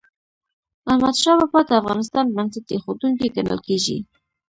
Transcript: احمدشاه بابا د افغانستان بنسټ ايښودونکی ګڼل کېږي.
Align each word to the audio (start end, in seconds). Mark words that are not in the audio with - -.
احمدشاه 0.91 1.37
بابا 1.39 1.61
د 1.65 1.71
افغانستان 1.81 2.25
بنسټ 2.35 2.65
ايښودونکی 2.71 3.27
ګڼل 3.35 3.59
کېږي. 3.67 3.97